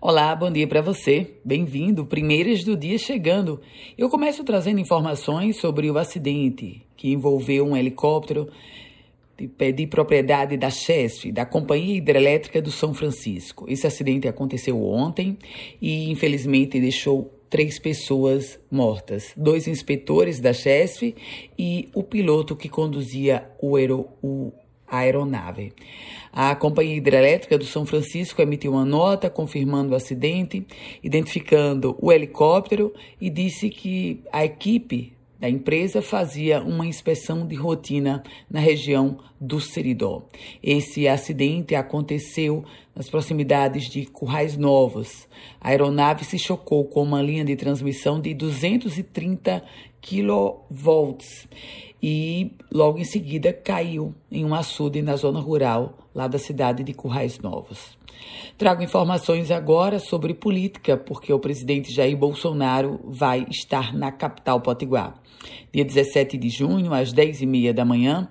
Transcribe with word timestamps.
Olá, 0.00 0.32
bom 0.36 0.48
dia 0.48 0.68
para 0.68 0.80
você. 0.80 1.34
Bem-vindo. 1.44 2.06
Primeiras 2.06 2.62
do 2.62 2.76
dia 2.76 2.96
chegando. 2.96 3.60
Eu 3.98 4.08
começo 4.08 4.44
trazendo 4.44 4.78
informações 4.78 5.56
sobre 5.56 5.90
o 5.90 5.98
acidente 5.98 6.86
que 6.96 7.10
envolveu 7.10 7.66
um 7.66 7.76
helicóptero 7.76 8.48
de, 9.36 9.72
de 9.72 9.86
propriedade 9.88 10.56
da 10.56 10.70
CHESF, 10.70 11.32
da 11.32 11.44
Companhia 11.44 11.96
Hidrelétrica 11.96 12.62
do 12.62 12.70
São 12.70 12.94
Francisco. 12.94 13.66
Esse 13.68 13.88
acidente 13.88 14.28
aconteceu 14.28 14.80
ontem 14.80 15.36
e, 15.82 16.08
infelizmente, 16.12 16.80
deixou 16.80 17.34
três 17.50 17.80
pessoas 17.80 18.56
mortas: 18.70 19.32
dois 19.36 19.66
inspetores 19.66 20.38
da 20.38 20.52
CHESF 20.52 21.12
e 21.58 21.88
o 21.92 22.04
piloto 22.04 22.54
que 22.54 22.68
conduzia 22.68 23.50
o, 23.60 23.74
aero, 23.74 24.06
o 24.22 24.52
a 24.90 24.98
aeronave. 24.98 25.72
A 26.32 26.54
Companhia 26.54 26.96
Hidrelétrica 26.96 27.58
do 27.58 27.64
São 27.64 27.84
Francisco 27.86 28.40
emitiu 28.40 28.72
uma 28.72 28.84
nota 28.84 29.30
confirmando 29.30 29.92
o 29.92 29.96
acidente, 29.96 30.66
identificando 31.02 31.96
o 32.00 32.12
helicóptero 32.12 32.92
e 33.20 33.30
disse 33.30 33.70
que 33.70 34.20
a 34.32 34.44
equipe 34.44 35.18
da 35.38 35.48
empresa 35.48 36.02
fazia 36.02 36.60
uma 36.60 36.84
inspeção 36.84 37.46
de 37.46 37.54
rotina 37.54 38.22
na 38.50 38.58
região 38.58 39.18
do 39.40 39.60
Seridó. 39.60 40.26
Esse 40.60 41.06
acidente 41.06 41.76
aconteceu 41.76 42.64
nas 42.94 43.08
proximidades 43.08 43.88
de 43.88 44.04
Currais 44.06 44.56
Novos. 44.56 45.28
A 45.60 45.68
aeronave 45.68 46.24
se 46.24 46.38
chocou 46.38 46.84
com 46.84 47.04
uma 47.04 47.22
linha 47.22 47.44
de 47.44 47.54
transmissão 47.54 48.20
de 48.20 48.34
230 48.34 49.62
kV 50.00 51.18
e 52.02 52.52
logo 52.72 52.98
em 52.98 53.04
seguida 53.04 53.52
caiu 53.52 54.14
em 54.30 54.44
um 54.44 54.54
açude 54.54 55.02
na 55.02 55.16
zona 55.16 55.40
rural 55.40 55.98
lá 56.14 56.28
da 56.28 56.38
cidade 56.38 56.84
de 56.84 56.94
Currais 56.94 57.38
Novos. 57.38 57.98
Trago 58.56 58.82
informações 58.82 59.50
agora 59.50 59.98
sobre 59.98 60.34
política, 60.34 60.96
porque 60.96 61.32
o 61.32 61.38
presidente 61.38 61.92
Jair 61.92 62.16
Bolsonaro 62.16 63.00
vai 63.04 63.46
estar 63.50 63.94
na 63.94 64.10
capital 64.10 64.60
potiguar. 64.60 65.14
Dia 65.72 65.84
17 65.84 66.36
de 66.36 66.48
junho, 66.48 66.92
às 66.92 67.12
10h30 67.12 67.72
da 67.72 67.84
manhã, 67.84 68.28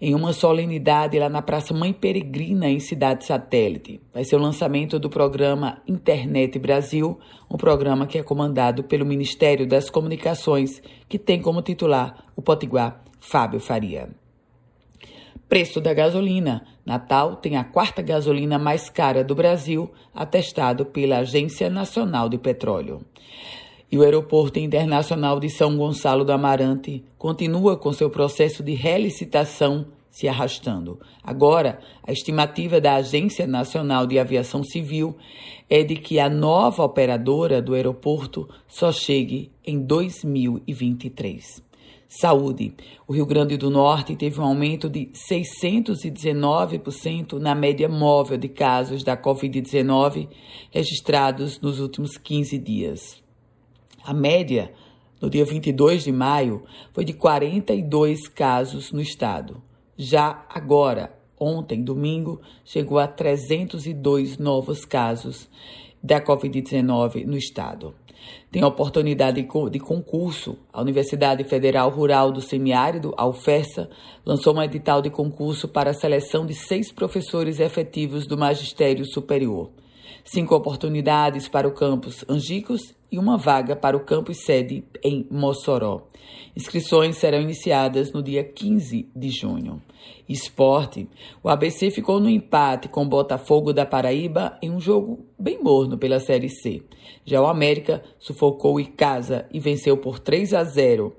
em 0.00 0.14
uma 0.14 0.32
solenidade 0.32 1.18
lá 1.18 1.28
na 1.28 1.42
Praça 1.42 1.74
Mãe 1.74 1.92
Peregrina, 1.92 2.68
em 2.68 2.78
Cidade 2.78 3.24
Satélite. 3.24 4.00
Vai 4.12 4.24
ser 4.24 4.36
o 4.36 4.40
lançamento 4.40 4.98
do 4.98 5.10
programa 5.10 5.82
Internet 5.88 6.58
Brasil, 6.58 7.18
um 7.50 7.56
programa 7.56 8.06
que 8.06 8.18
é 8.18 8.22
comandado 8.22 8.84
pelo 8.84 9.04
Ministério 9.04 9.66
das 9.66 9.90
Comunicações, 9.90 10.82
que 11.08 11.18
tem 11.18 11.40
como 11.40 11.62
titular 11.62 12.26
o 12.36 12.42
potiguar 12.42 13.03
Fábio 13.26 13.58
Faria. 13.58 14.10
Preço 15.48 15.80
da 15.80 15.94
gasolina. 15.94 16.66
Natal 16.84 17.36
tem 17.36 17.56
a 17.56 17.64
quarta 17.64 18.02
gasolina 18.02 18.58
mais 18.58 18.90
cara 18.90 19.24
do 19.24 19.34
Brasil, 19.34 19.90
atestado 20.14 20.84
pela 20.84 21.18
Agência 21.18 21.70
Nacional 21.70 22.28
de 22.28 22.36
Petróleo. 22.36 23.00
E 23.90 23.96
o 23.96 24.02
Aeroporto 24.02 24.58
Internacional 24.58 25.40
de 25.40 25.48
São 25.48 25.74
Gonçalo 25.76 26.22
do 26.22 26.32
Amarante 26.32 27.02
continua 27.16 27.78
com 27.78 27.94
seu 27.94 28.10
processo 28.10 28.62
de 28.62 28.74
relicitação 28.74 29.86
se 30.10 30.28
arrastando. 30.28 31.00
Agora, 31.22 31.80
a 32.06 32.12
estimativa 32.12 32.78
da 32.78 32.96
Agência 32.96 33.46
Nacional 33.46 34.06
de 34.06 34.18
Aviação 34.18 34.62
Civil 34.62 35.16
é 35.68 35.82
de 35.82 35.96
que 35.96 36.20
a 36.20 36.28
nova 36.28 36.84
operadora 36.84 37.62
do 37.62 37.72
aeroporto 37.72 38.46
só 38.68 38.92
chegue 38.92 39.50
em 39.66 39.80
2023. 39.80 41.64
Saúde. 42.16 42.72
O 43.08 43.12
Rio 43.12 43.26
Grande 43.26 43.56
do 43.56 43.68
Norte 43.68 44.14
teve 44.14 44.40
um 44.40 44.44
aumento 44.44 44.88
de 44.88 45.06
619% 45.06 47.40
na 47.40 47.56
média 47.56 47.88
móvel 47.88 48.38
de 48.38 48.48
casos 48.48 49.02
da 49.02 49.16
Covid-19 49.16 50.28
registrados 50.70 51.60
nos 51.60 51.80
últimos 51.80 52.16
15 52.16 52.56
dias. 52.58 53.20
A 54.04 54.14
média, 54.14 54.72
no 55.20 55.28
dia 55.28 55.44
22 55.44 56.04
de 56.04 56.12
maio, 56.12 56.62
foi 56.92 57.04
de 57.04 57.14
42 57.14 58.28
casos 58.28 58.92
no 58.92 59.00
estado. 59.00 59.60
Já 59.96 60.46
agora, 60.48 61.18
ontem, 61.36 61.82
domingo, 61.82 62.40
chegou 62.64 63.00
a 63.00 63.08
302 63.08 64.38
novos 64.38 64.84
casos 64.84 65.50
da 66.04 66.20
Covid-19 66.20 67.24
no 67.24 67.34
estado. 67.34 67.94
Tem 68.50 68.62
oportunidade 68.62 69.46
de 69.70 69.80
concurso. 69.80 70.58
A 70.70 70.80
Universidade 70.82 71.42
Federal 71.44 71.88
Rural 71.88 72.30
do 72.30 72.42
Semiárido, 72.42 73.14
a 73.16 73.26
UFESA, 73.26 73.88
lançou 74.24 74.54
um 74.54 74.62
edital 74.62 75.00
de 75.00 75.08
concurso 75.08 75.66
para 75.66 75.90
a 75.90 75.94
seleção 75.94 76.44
de 76.44 76.54
seis 76.54 76.92
professores 76.92 77.58
efetivos 77.58 78.26
do 78.26 78.36
magistério 78.36 79.04
superior. 79.06 79.70
Cinco 80.22 80.54
oportunidades 80.54 81.48
para 81.48 81.66
o 81.66 81.72
campus 81.72 82.24
Angicos 82.28 82.94
e 83.14 83.18
uma 83.18 83.38
vaga 83.38 83.76
para 83.76 83.96
o 83.96 84.00
campus 84.00 84.38
sede 84.38 84.82
em 85.00 85.24
Mossoró. 85.30 86.08
Inscrições 86.56 87.16
serão 87.16 87.40
iniciadas 87.40 88.12
no 88.12 88.20
dia 88.20 88.42
15 88.42 89.08
de 89.14 89.30
junho. 89.30 89.80
Esporte. 90.28 91.08
O 91.40 91.48
ABC 91.48 91.92
ficou 91.92 92.18
no 92.18 92.28
empate 92.28 92.88
com 92.88 93.04
o 93.04 93.08
Botafogo 93.08 93.72
da 93.72 93.86
Paraíba 93.86 94.58
em 94.60 94.68
um 94.68 94.80
jogo 94.80 95.24
bem 95.38 95.62
morno 95.62 95.96
pela 95.96 96.18
Série 96.18 96.48
C. 96.48 96.82
Já 97.24 97.40
o 97.40 97.46
América 97.46 98.02
sufocou 98.18 98.80
o 98.80 98.92
casa 98.92 99.46
e 99.52 99.60
venceu 99.60 99.96
por 99.96 100.18
3 100.18 100.52
a 100.52 100.64
0. 100.64 101.14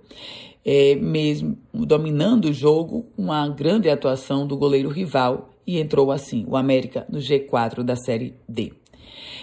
É, 0.66 0.95
mesmo 0.95 1.57
dominando 1.73 2.45
o 2.45 2.53
jogo 2.53 3.06
uma 3.17 3.47
grande 3.47 3.89
atuação 3.89 4.45
do 4.45 4.57
goleiro 4.57 4.89
rival 4.89 5.50
e 5.66 5.79
entrou 5.79 6.12
assim 6.12 6.44
o 6.45 6.57
América 6.57 7.06
no 7.09 7.19
G4 7.19 7.83
da 7.83 7.95
Série 7.95 8.33
D. 8.50 8.73